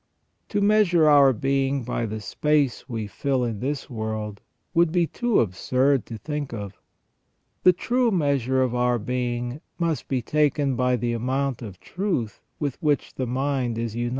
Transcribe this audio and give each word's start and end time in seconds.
To 0.49 0.61
measure 0.61 1.07
our 1.07 1.31
being 1.31 1.83
by 1.83 2.07
the 2.07 2.19
space 2.21 2.89
we 2.89 3.05
fill 3.05 3.43
in 3.43 3.59
this 3.59 3.87
world 3.87 4.41
would 4.73 4.91
be 4.91 5.05
too 5.05 5.39
absurd 5.41 6.07
to 6.07 6.17
think 6.17 6.51
of. 6.53 6.81
The 7.61 7.71
true 7.71 8.09
measure 8.09 8.63
of 8.63 8.73
our 8.73 8.97
being 8.97 9.61
must 9.77 10.07
be 10.07 10.23
taken 10.23 10.75
by 10.75 10.95
the 10.95 11.13
amount 11.13 11.61
of 11.61 11.79
truth 11.79 12.41
with 12.59 12.81
which 12.81 13.13
the 13.13 13.27
mind 13.27 13.77
is 13.77 13.77
united, 13.77 13.77
and• 13.77 13.77
See 13.93 13.99
Hugo 13.99 13.99
de 13.99 14.07
S. 14.07 14.09